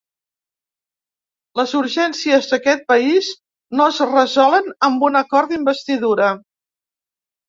Les 1.59 1.73
urgències 1.79 2.47
d’aquest 2.53 2.81
país 2.91 3.29
no 3.81 3.87
es 3.93 3.99
resolen 4.13 4.71
amb 4.89 5.05
un 5.09 5.19
acord 5.21 5.53
d’investidura. 5.55 6.31